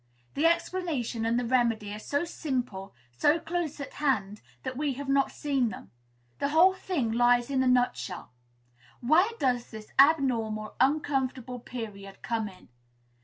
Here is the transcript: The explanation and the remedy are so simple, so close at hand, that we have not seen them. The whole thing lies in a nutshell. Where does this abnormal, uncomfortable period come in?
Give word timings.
The 0.33 0.47
explanation 0.47 1.27
and 1.27 1.39
the 1.39 1.45
remedy 1.45 1.93
are 1.93 1.99
so 1.99 2.25
simple, 2.25 2.95
so 3.11 3.39
close 3.39 3.79
at 3.79 3.93
hand, 3.93 4.41
that 4.63 4.75
we 4.75 4.93
have 4.93 5.07
not 5.07 5.29
seen 5.31 5.69
them. 5.69 5.91
The 6.39 6.47
whole 6.49 6.73
thing 6.73 7.11
lies 7.11 7.51
in 7.51 7.61
a 7.61 7.67
nutshell. 7.67 8.31
Where 8.99 9.29
does 9.37 9.69
this 9.69 9.93
abnormal, 9.99 10.73
uncomfortable 10.79 11.59
period 11.59 12.23
come 12.23 12.49
in? 12.49 12.69